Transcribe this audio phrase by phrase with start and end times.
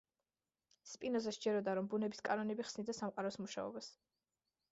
[0.91, 3.93] სპინოზას სჯეროდა რომ ბუნების კანონები ხსნიდა სამყაროს მუშაობას.